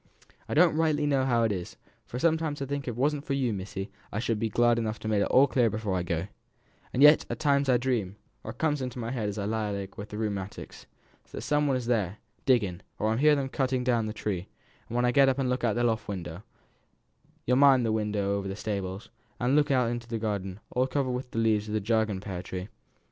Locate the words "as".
9.29-9.37, 19.39-19.51